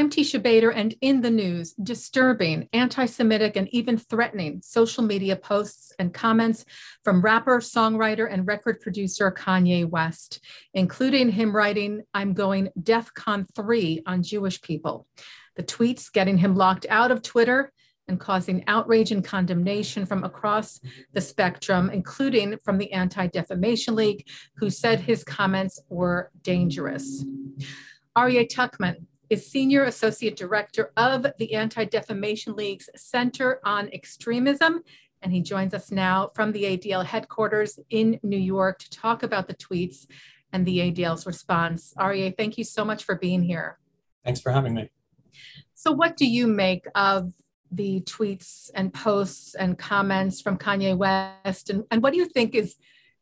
[0.00, 5.36] I'm Tisha Bader, and in the news, disturbing, anti Semitic, and even threatening social media
[5.36, 6.64] posts and comments
[7.04, 10.42] from rapper, songwriter, and record producer Kanye West,
[10.72, 15.06] including him writing, I'm going DEF CON 3 on Jewish people.
[15.56, 17.70] The tweets getting him locked out of Twitter
[18.08, 20.80] and causing outrage and condemnation from across
[21.12, 24.26] the spectrum, including from the Anti Defamation League,
[24.56, 27.22] who said his comments were dangerous.
[28.16, 34.82] Aryeh Tuchman, is Senior Associate Director of the Anti Defamation League's Center on Extremism.
[35.22, 39.46] And he joins us now from the ADL headquarters in New York to talk about
[39.46, 40.06] the tweets
[40.52, 41.94] and the ADL's response.
[41.96, 43.78] Aryeh, thank you so much for being here.
[44.24, 44.90] Thanks for having me.
[45.74, 47.32] So, what do you make of
[47.70, 51.70] the tweets and posts and comments from Kanye West?
[51.70, 52.76] And, and what do you think is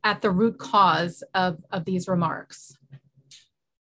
[0.05, 2.79] at the root cause of, of these remarks?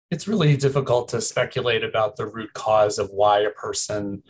[0.10, 4.24] It's really difficult to speculate about the root cause of why a person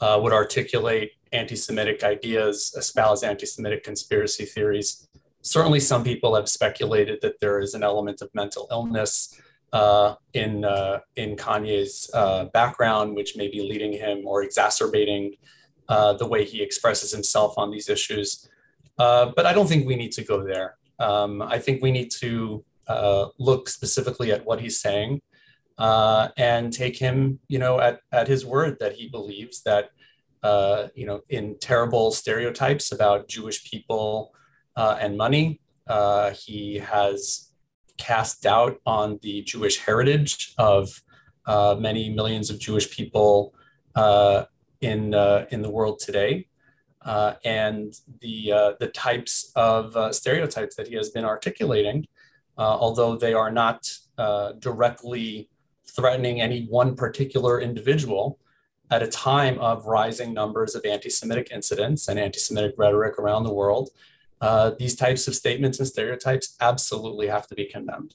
[0.00, 5.08] uh, would articulate anti Semitic ideas, espouse anti Semitic conspiracy theories.
[5.40, 9.40] Certainly, some people have speculated that there is an element of mental illness
[9.72, 15.34] uh, in, uh, in Kanye's uh, background, which may be leading him or exacerbating
[15.88, 18.48] uh, the way he expresses himself on these issues.
[18.98, 20.76] Uh, but I don't think we need to go there.
[20.98, 25.20] Um, I think we need to uh, look specifically at what he's saying
[25.78, 29.90] uh, and take him, you know, at, at his word that he believes that,
[30.42, 34.32] uh, you know, in terrible stereotypes about Jewish people
[34.76, 37.50] uh, and money, uh, he has
[37.98, 41.02] cast doubt on the Jewish heritage of
[41.78, 43.54] many millions of Jewish people
[44.80, 45.14] in
[45.50, 46.48] in the world today.
[47.04, 52.06] Uh, and the uh, the types of uh, stereotypes that he has been articulating,
[52.58, 53.90] although they are not
[54.60, 55.48] directly
[55.86, 58.38] threatening any one particular individual
[58.92, 63.44] at a time of rising numbers of anti Semitic incidents and anti Semitic rhetoric around
[63.44, 63.90] the world.
[64.40, 68.14] Uh, these types of statements and stereotypes absolutely have to be condemned.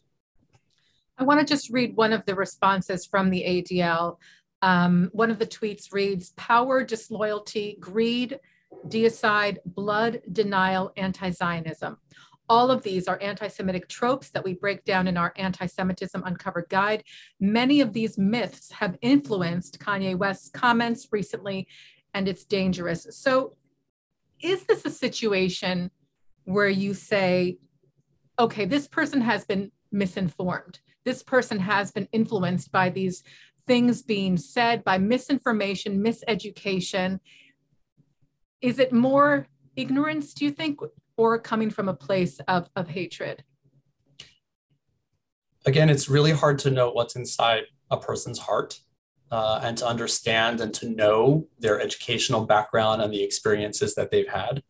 [1.17, 4.17] I want to just read one of the responses from the ADL.
[4.61, 8.40] Um, one of the tweets reads Power, disloyalty, greed,
[8.88, 11.97] deicide, blood, denial, anti Zionism.
[12.50, 16.24] All of these are anti Semitic tropes that we break down in our Anti Semitism
[16.25, 17.03] Uncovered Guide.
[17.40, 21.68] Many of these myths have influenced Kanye West's comments recently,
[22.13, 23.08] and it's dangerous.
[23.12, 23.58] So,
[24.41, 25.91] is this a situation
[26.46, 27.58] where you say,
[28.40, 30.79] okay, this person has been misinformed?
[31.03, 33.24] This person has been influenced by these
[33.66, 37.19] things being said, by misinformation, miseducation.
[38.62, 40.79] Is it more ignorance, do you think?
[41.17, 43.44] Or coming from a place of, of hatred?
[45.66, 48.79] Again, it's really hard to know what's inside a person's heart
[49.31, 54.29] uh, and to understand and to know their educational background and the experiences that they've
[54.29, 54.63] had.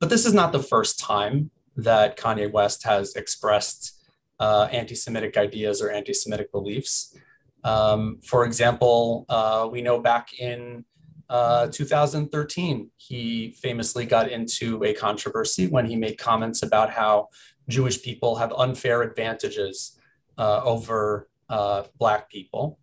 [0.00, 4.00] But this is not the first time that Kanye West has expressed
[4.40, 7.16] uh, anti Semitic ideas or anti Semitic beliefs.
[7.62, 10.84] Um, for example, uh, we know back in
[11.28, 17.28] uh, 2013, he famously got into a controversy when he made comments about how
[17.68, 19.98] Jewish people have unfair advantages
[20.36, 22.78] uh, over uh, Black people.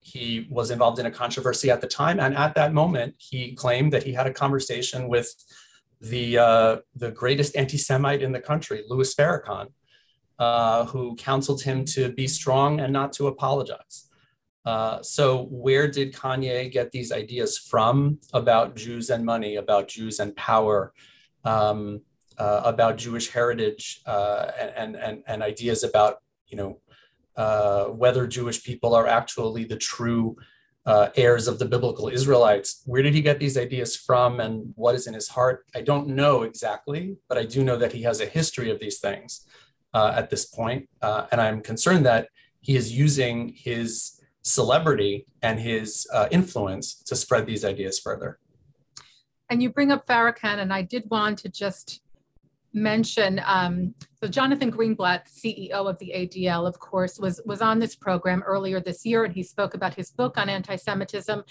[0.00, 3.92] He was involved in a controversy at the time, and at that moment, he claimed
[3.92, 5.32] that he had a conversation with
[6.00, 9.68] the uh, the greatest anti-Semite in the country, Louis Farrakhan,
[10.38, 14.10] uh, who counseled him to be strong and not to apologize.
[14.64, 20.20] Uh, so, where did Kanye get these ideas from about Jews and money, about Jews
[20.20, 20.94] and power,
[21.44, 22.00] um,
[22.38, 26.80] uh, about Jewish heritage, uh, and, and, and ideas about, you know,
[27.36, 30.36] uh, whether Jewish people are actually the true
[30.86, 32.82] uh, heirs of the biblical Israelites?
[32.86, 35.66] Where did he get these ideas from and what is in his heart?
[35.74, 38.98] I don't know exactly, but I do know that he has a history of these
[38.98, 39.46] things
[39.94, 42.28] at this point, and I'm concerned that
[42.60, 48.38] he is using his celebrity and his uh, influence to spread these ideas further.
[49.50, 52.00] And you bring up Farrakhan, and I did want to just
[52.72, 57.94] mention um, so Jonathan Greenblatt, CEO of the ADL, of course, was was on this
[57.94, 61.42] program earlier this year, and he spoke about his book on anti-Semitism,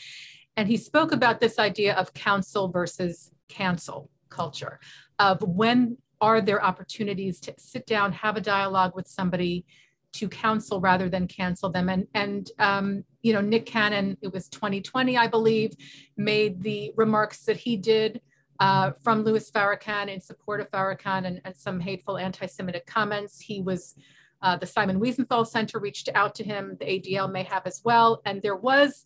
[0.57, 4.79] and he spoke about this idea of counsel versus cancel culture,
[5.19, 9.65] of when are there opportunities to sit down, have a dialogue with somebody,
[10.13, 11.89] to counsel rather than cancel them.
[11.89, 15.73] And, and um, you know, Nick Cannon, it was 2020, I believe,
[16.17, 18.21] made the remarks that he did
[18.59, 23.39] uh, from Louis Farrakhan in support of Farrakhan and, and some hateful anti-Semitic comments.
[23.39, 23.95] He was,
[24.41, 28.21] uh, the Simon Wiesenthal Center reached out to him, the ADL may have as well.
[28.25, 29.05] And there was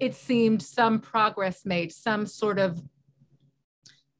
[0.00, 2.82] it seemed some progress made, some sort of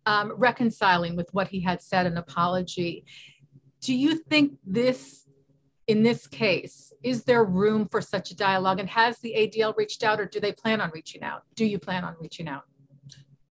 [0.07, 3.05] um, reconciling with what he had said, an apology.
[3.81, 5.25] Do you think this,
[5.91, 8.79] in this case, is there room for such a dialogue?
[8.79, 11.43] And has the ADL reached out or do they plan on reaching out?
[11.57, 12.63] Do you plan on reaching out?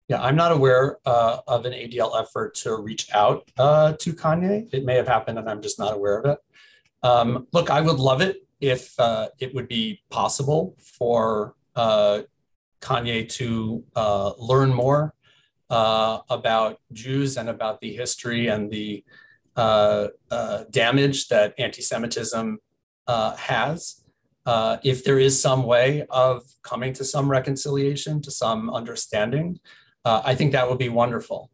[0.06, 4.72] Yeah, I'm not aware uh, of an ADL effort to reach out uh, to Kanye.
[4.72, 6.38] It may have happened and I'm just not aware of it.
[7.02, 12.20] Um, look, I would love it if uh, it would be possible for uh,
[12.80, 15.12] Kanye to uh, learn more
[15.70, 19.02] uh, about Jews and about the history and the
[19.58, 22.58] uh, uh, damage that anti Semitism
[23.08, 24.04] uh, has.
[24.46, 29.58] Uh, if there is some way of coming to some reconciliation, to some understanding,
[30.04, 31.50] uh, I think that would be wonderful.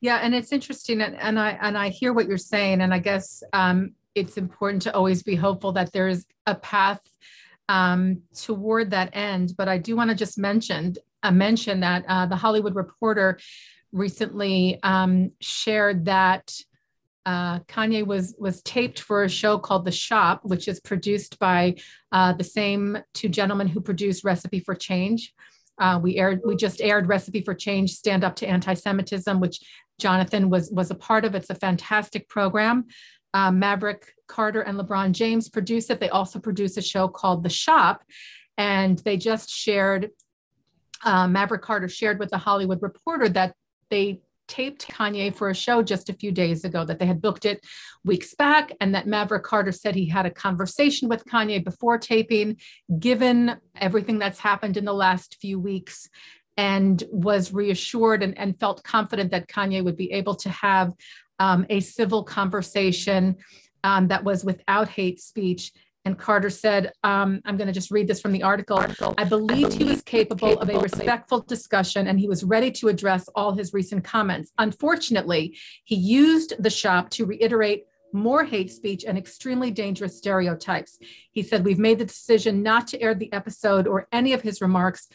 [0.00, 2.98] Yeah, and it's interesting, and, and I and I hear what you're saying, and I
[2.98, 7.00] guess um, it's important to always be hopeful that there is a path
[7.70, 9.54] um, toward that end.
[9.56, 13.38] But I do want to just mention uh, mention that uh, the Hollywood Reporter
[13.90, 16.52] recently um, shared that
[17.26, 21.74] uh, Kanye was was taped for a show called The Shop, which is produced by
[22.12, 25.34] uh, the same two gentlemen who produced Recipe for Change.
[25.78, 29.58] Uh, we aired we just aired Recipe for Change: Stand Up to Anti-Semitism, which
[29.98, 31.34] Jonathan was was a part of.
[31.34, 32.86] It's a fantastic program.
[33.34, 35.98] Uh, Maverick Carter and LeBron James produce it.
[35.98, 38.04] They also produce a show called The Shop,
[38.56, 40.10] and they just shared
[41.04, 43.54] uh, Maverick Carter shared with the Hollywood Reporter that
[43.90, 47.44] they taped Kanye for a show just a few days ago, that they had booked
[47.44, 47.64] it
[48.04, 52.56] weeks back, and that Maverick Carter said he had a conversation with Kanye before taping,
[52.98, 56.08] given everything that's happened in the last few weeks,
[56.56, 60.92] and was reassured and, and felt confident that Kanye would be able to have
[61.38, 63.36] um, a civil conversation
[63.84, 65.72] um, that was without hate speech
[66.06, 68.80] and Carter said, um, I'm going to just read this from the article.
[69.18, 73.28] I believed he was capable of a respectful discussion and he was ready to address
[73.34, 74.52] all his recent comments.
[74.56, 80.96] Unfortunately, he used the shop to reiterate more hate speech and extremely dangerous stereotypes.
[81.32, 84.60] He said, We've made the decision not to air the episode or any of his
[84.60, 85.08] remarks.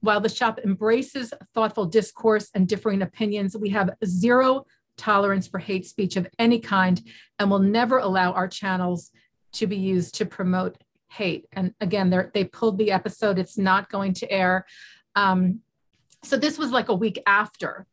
[0.00, 4.64] While the shop embraces thoughtful discourse and differing opinions, we have zero
[4.96, 7.06] tolerance for hate speech of any kind
[7.38, 9.10] and will never allow our channels
[9.52, 10.76] to be used to promote
[11.08, 11.46] hate.
[11.52, 13.38] And again, they pulled the episode.
[13.38, 14.66] It's not going to air.
[15.16, 15.60] Um,
[16.22, 17.86] so this was like a week after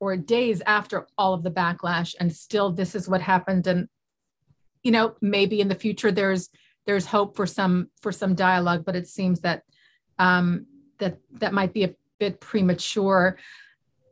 [0.00, 3.88] or days after all of the backlash and still this is what happened and
[4.82, 6.48] you know maybe in the future there's
[6.86, 9.62] there's hope for some for some dialogue but it seems that
[10.18, 10.66] um
[10.98, 13.38] that that might be a bit premature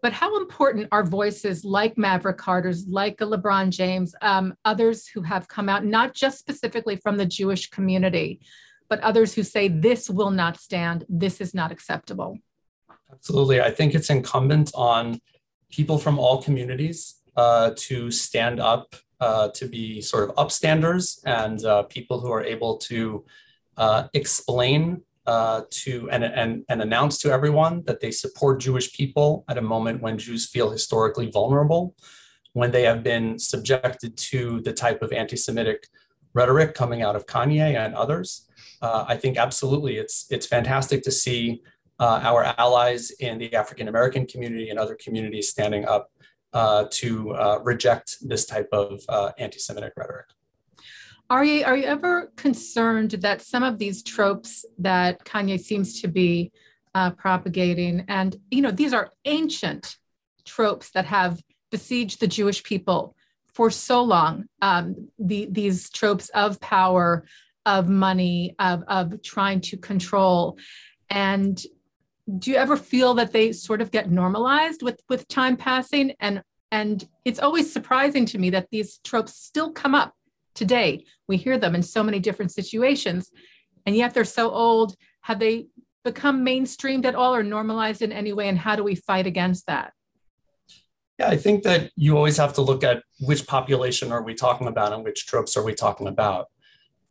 [0.03, 5.23] but how important are voices like Maverick Carter's, like a LeBron James, um, others who
[5.23, 8.41] have come out, not just specifically from the Jewish community,
[8.89, 12.39] but others who say this will not stand, this is not acceptable?
[13.13, 13.61] Absolutely.
[13.61, 15.21] I think it's incumbent on
[15.71, 21.65] people from all communities uh, to stand up, uh, to be sort of upstanders and
[21.65, 23.25] uh, people who are able to
[23.77, 29.45] uh, explain uh, to and, and, and announce to everyone that they support Jewish people
[29.47, 31.95] at a moment when Jews feel historically vulnerable,
[32.55, 35.87] when they have been subjected to the type of anti-Semitic
[36.33, 38.49] rhetoric coming out of Kanye and others.
[38.81, 41.61] Uh, I think absolutely it's it's fantastic to see
[42.01, 46.11] uh, our allies in the African American community and other communities standing up
[46.55, 50.29] uh, to uh, reject this type of uh, anti-Semitic rhetoric.
[51.31, 56.09] Are you are you ever concerned that some of these tropes that Kanye seems to
[56.09, 56.51] be
[56.95, 59.99] uh, propagating, and you know, these are ancient
[60.47, 63.15] tropes that have besieged the Jewish people
[63.53, 64.47] for so long.
[64.63, 67.27] Um, the, these tropes of power,
[67.67, 70.57] of money, of of trying to control,
[71.11, 71.63] and
[72.39, 76.43] do you ever feel that they sort of get normalized with with time passing and
[76.71, 80.15] and it's always surprising to me that these tropes still come up
[80.59, 81.05] today.
[81.29, 83.31] We hear them in so many different situations,
[83.87, 84.95] and yet they're so old.
[85.23, 85.69] Have they
[86.05, 88.49] become mainstreamed at all or normalized in any way?
[88.49, 89.93] And how do we fight against that?
[91.19, 94.69] Yeah, I think that you always have to look at which population are we talking
[94.69, 96.47] about and which tropes are we talking about.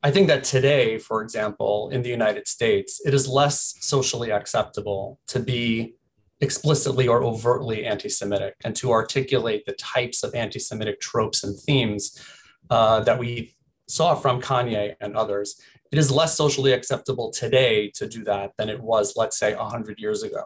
[0.03, 5.19] I think that today, for example, in the United States, it is less socially acceptable
[5.27, 5.95] to be
[6.39, 11.59] explicitly or overtly anti Semitic and to articulate the types of anti Semitic tropes and
[11.59, 12.21] themes
[12.69, 13.55] uh, that we
[13.87, 15.59] saw from Kanye and others,
[15.91, 19.99] it is less socially acceptable today to do that than it was, let's say, 100
[19.99, 20.43] years ago.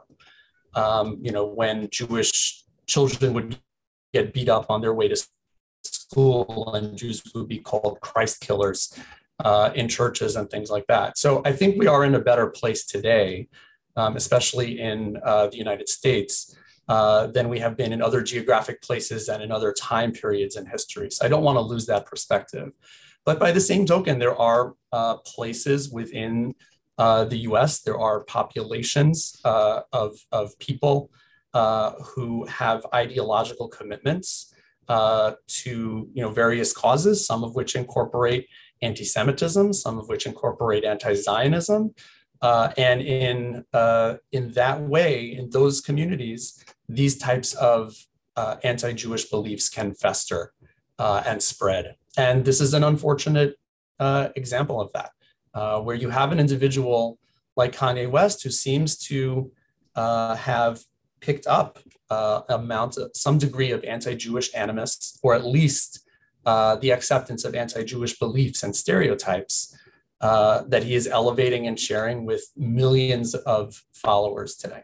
[0.75, 3.57] Um, you know, when Jewish children would
[4.13, 5.27] get beat up on their way to
[5.83, 8.93] school and Jews would be called Christ killers
[9.43, 11.17] uh, in churches and things like that.
[11.17, 13.47] So I think we are in a better place today
[13.95, 16.55] um, especially in uh, the United States,
[16.91, 20.65] uh, than we have been in other geographic places and in other time periods in
[20.65, 21.09] history.
[21.09, 22.73] So I don't want to lose that perspective.
[23.23, 26.53] But by the same token, there are uh, places within
[26.97, 31.09] uh, the US, there are populations uh, of, of people
[31.53, 34.53] uh, who have ideological commitments
[34.89, 35.31] uh,
[35.61, 38.49] to you know, various causes, some of which incorporate
[38.81, 41.95] anti-Semitism, some of which incorporate anti-Zionism.
[42.41, 43.63] Uh, and in,
[44.31, 47.93] in that way, in those communities, these types of
[48.63, 50.53] anti-Jewish beliefs can fester
[50.99, 51.95] and spread.
[52.17, 53.55] And this is an unfortunate
[53.99, 55.11] uh, example of that,
[55.53, 57.19] uh, where you have an individual
[57.55, 59.51] like Kanye West who seems to
[59.95, 60.81] uh, have
[61.19, 61.79] picked up
[62.09, 66.07] uh, amount of some degree of anti-Jewish animus, or at least
[66.45, 69.77] uh, the acceptance of anti-Jewish beliefs and stereotypes
[70.19, 74.83] uh, that he is elevating and sharing with millions of followers today.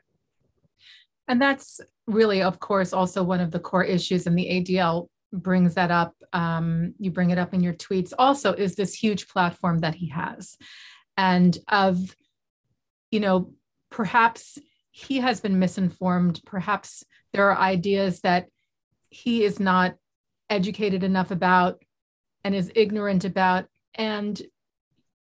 [1.28, 5.76] And that's really, of course, also one of the core issues and the ADL brings
[5.76, 6.16] that up.
[6.34, 8.14] Um, you bring it up in your tweets.
[8.18, 10.58] Also, is this huge platform that he has,
[11.18, 12.16] and of,
[13.12, 13.54] you know,
[13.90, 14.58] perhaps
[14.92, 16.42] he has been misinformed.
[16.46, 17.04] Perhaps
[17.34, 18.48] there are ideas that
[19.10, 19.96] he is not
[20.50, 21.82] educated enough about
[22.44, 23.66] and is ignorant about.
[23.96, 24.42] And,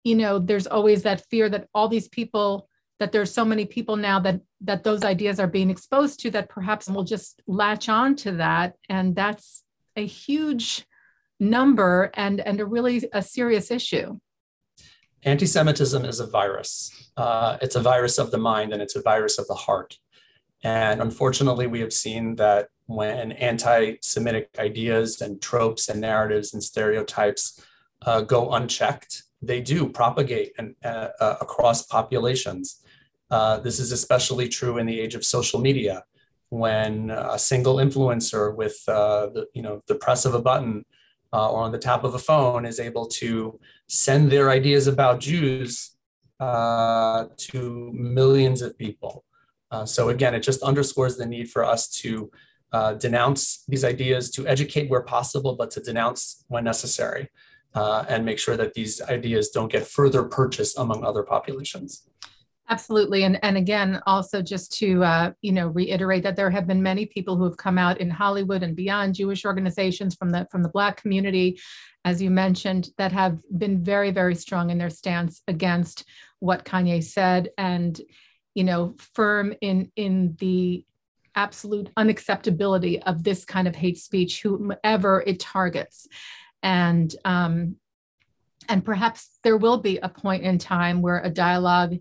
[0.05, 3.97] you know, there's always that fear that all these people that there's so many people
[3.97, 8.17] now that that those ideas are being exposed to that perhaps will just latch on
[8.17, 9.63] to that and that's
[9.97, 10.87] a huge
[11.41, 14.19] number and, and a really a serious issue.
[15.23, 17.11] Anti-Semitism is a virus.
[17.17, 19.99] Uh, it's a virus of the mind and it's a virus of the heart.
[20.63, 27.61] And unfortunately, we have seen that when anti-Semitic ideas and tropes and narratives and stereotypes
[28.03, 32.83] uh, go unchecked, they do propagate and, uh, uh across populations.
[33.31, 36.05] Uh, this is especially true in the age of social media
[36.51, 40.85] when a single influencer with uh, the you know the press of a button
[41.33, 45.19] uh, or on the tap of a phone is able to send their ideas about
[45.19, 45.97] Jews
[46.39, 49.25] uh, to millions of people.
[49.73, 52.31] Uh, so again, it just underscores the need for us to
[52.99, 57.29] denounce these ideas, to educate where possible, but to denounce when necessary,
[57.75, 62.07] and make sure that these ideas don't get further purchased among other populations.
[62.69, 63.23] Absolutely.
[63.23, 67.07] And, and again, also just to, uh, you know, reiterate that there have been many
[67.07, 70.69] people who have come out in Hollywood and beyond Jewish organizations from the, from the
[70.69, 71.61] Black community,
[72.05, 76.05] as you mentioned, that have been very, very strong in their stance against
[76.41, 78.01] what Kanye said and,
[78.55, 80.85] you know, firm in, in the
[81.37, 86.09] absolute unacceptability of this kind of hate speech, whomever it targets.
[86.65, 87.77] And, um,
[88.69, 91.99] and perhaps there will be a point in time where a dialogue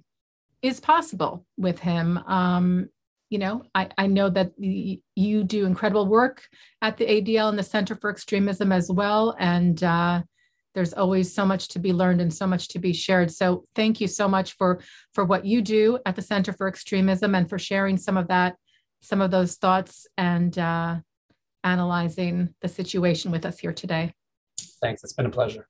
[0.65, 2.17] is possible with him.
[2.17, 2.89] Um,
[3.29, 6.47] you know, I, I know that you do incredible work
[6.81, 9.35] at the ADL and the Center for Extremism as well.
[9.39, 10.21] And uh,
[10.73, 13.31] there's always so much to be learned and so much to be shared.
[13.31, 14.81] So thank you so much for
[15.13, 18.55] for what you do at the Center for Extremism and for sharing some of that,
[19.01, 20.97] some of those thoughts and uh,
[21.63, 24.13] analyzing the situation with us here today.
[24.81, 25.03] Thanks.
[25.03, 25.67] It's been a pleasure.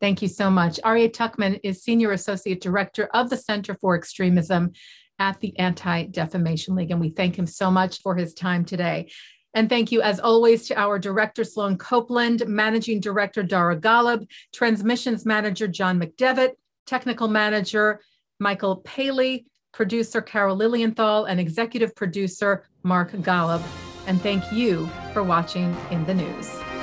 [0.00, 0.80] Thank you so much.
[0.84, 4.72] Aryeh Tuchman is Senior Associate Director of the Center for Extremism
[5.18, 9.08] at the Anti Defamation League, and we thank him so much for his time today.
[9.54, 15.24] And thank you, as always, to our director, Sloan Copeland, managing director, Dara Golub, transmissions
[15.24, 16.54] manager, John McDevitt,
[16.86, 18.00] technical manager,
[18.40, 23.62] Michael Paley, producer, Carol Lilienthal, and executive producer, Mark Golub.
[24.06, 26.73] And thank you for watching in the news.